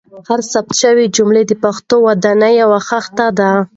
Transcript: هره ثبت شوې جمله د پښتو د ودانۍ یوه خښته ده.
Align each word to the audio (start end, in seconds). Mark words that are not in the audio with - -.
هره 0.27 0.43
ثبت 0.53 0.75
شوې 0.81 1.05
جمله 1.15 1.41
د 1.47 1.53
پښتو 1.63 1.95
د 2.01 2.03
ودانۍ 2.05 2.53
یوه 2.63 2.79
خښته 2.87 3.27
ده. 3.39 3.51